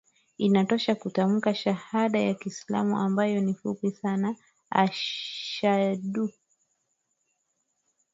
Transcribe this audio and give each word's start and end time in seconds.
inatosha 0.37 0.95
kutamka 0.95 1.55
shahada 1.55 2.19
ya 2.19 2.33
Kiislamu 2.33 2.97
ambayo 2.97 3.41
ni 3.41 3.53
fupi 3.53 3.91
sana 3.91 4.35
Ashaddu 4.69 6.29